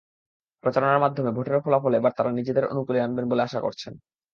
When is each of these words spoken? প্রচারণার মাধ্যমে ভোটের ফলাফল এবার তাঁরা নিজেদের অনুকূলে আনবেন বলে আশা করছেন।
প্রচারণার 0.63 1.03
মাধ্যমে 1.03 1.31
ভোটের 1.31 1.63
ফলাফল 1.65 1.93
এবার 1.95 2.11
তাঁরা 2.15 2.31
নিজেদের 2.31 2.69
অনুকূলে 2.71 2.99
আনবেন 3.01 3.25
বলে 3.29 3.41
আশা 3.43 3.59
করছেন। 3.61 3.93